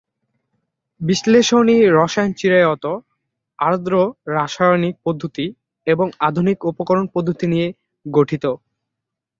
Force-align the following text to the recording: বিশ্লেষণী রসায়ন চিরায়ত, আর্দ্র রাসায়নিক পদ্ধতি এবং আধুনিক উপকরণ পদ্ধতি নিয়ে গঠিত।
বিশ্লেষণী 1.01 1.77
রসায়ন 1.97 2.31
চিরায়ত, 2.39 2.85
আর্দ্র 3.59 3.93
রাসায়নিক 4.35 4.95
পদ্ধতি 5.05 5.45
এবং 5.87 6.07
আধুনিক 6.19 6.57
উপকরণ 6.71 7.05
পদ্ধতি 7.15 7.45
নিয়ে 7.53 7.67
গঠিত। 8.05 8.45